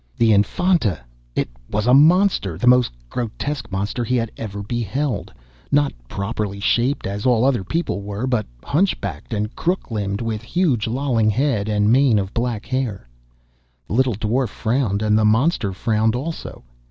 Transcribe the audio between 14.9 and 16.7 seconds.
and the monster frowned also.